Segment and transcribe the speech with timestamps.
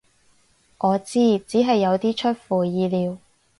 [0.79, 3.19] 我知，只係有啲出乎意料